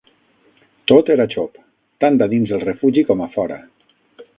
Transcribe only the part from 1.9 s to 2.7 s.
tant a dins el